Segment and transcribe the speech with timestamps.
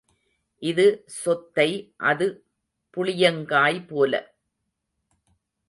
[0.63, 0.85] இது
[1.17, 1.67] சொத்தை
[2.03, 2.27] அது
[2.97, 4.13] புளியங்காய் போல.